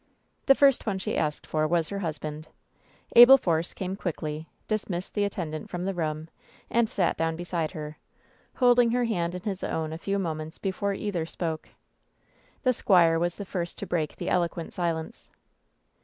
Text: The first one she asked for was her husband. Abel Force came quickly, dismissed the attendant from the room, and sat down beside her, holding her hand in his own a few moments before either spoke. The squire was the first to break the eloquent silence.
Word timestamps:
The 0.47 0.55
first 0.55 0.87
one 0.87 0.97
she 0.97 1.15
asked 1.15 1.45
for 1.45 1.67
was 1.67 1.89
her 1.89 1.99
husband. 1.99 2.47
Abel 3.15 3.37
Force 3.37 3.71
came 3.71 3.95
quickly, 3.95 4.47
dismissed 4.67 5.13
the 5.13 5.25
attendant 5.25 5.69
from 5.69 5.85
the 5.85 5.93
room, 5.93 6.27
and 6.71 6.89
sat 6.89 7.17
down 7.17 7.35
beside 7.35 7.73
her, 7.73 7.99
holding 8.55 8.89
her 8.89 9.03
hand 9.03 9.35
in 9.35 9.43
his 9.43 9.63
own 9.63 9.93
a 9.93 9.99
few 9.99 10.17
moments 10.17 10.57
before 10.57 10.95
either 10.95 11.27
spoke. 11.27 11.69
The 12.63 12.73
squire 12.73 13.19
was 13.19 13.37
the 13.37 13.45
first 13.45 13.77
to 13.77 13.85
break 13.85 14.15
the 14.15 14.29
eloquent 14.29 14.73
silence. 14.73 15.29